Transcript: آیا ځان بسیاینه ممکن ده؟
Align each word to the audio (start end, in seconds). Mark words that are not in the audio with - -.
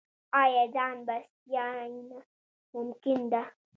آیا 0.41 0.63
ځان 0.75 0.95
بسیاینه 1.07 2.17
ممکن 2.73 3.19
ده؟ 3.31 3.41